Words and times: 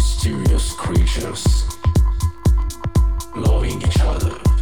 mysterious 0.00 0.72
creatures, 0.72 1.66
loving 3.36 3.82
each 3.82 4.00
other. 4.00 4.59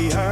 Face 0.00 0.14
of 0.14 0.29